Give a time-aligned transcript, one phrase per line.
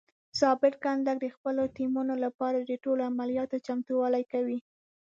[0.39, 4.59] ضابط کنډک د خپلو ټیمونو لپاره د ټولو عملیاتو چمتووالی کوي.